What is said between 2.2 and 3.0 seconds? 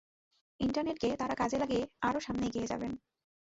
সামনে এগিয়ে যাবেন।